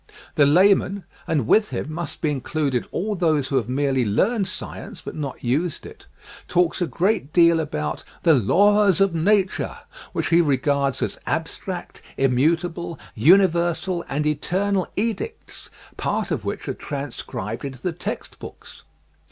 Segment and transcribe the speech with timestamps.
[0.33, 4.99] The layman— and with him must be included all those who have merely learned science
[4.99, 6.07] but not used it
[6.47, 9.77] —•talks a great deal about" the laws of Nature,"
[10.11, 16.73] which he regards as abstract, immutable, universal and eter nal edicts, part of which are
[16.73, 18.81] transcribed into the text books.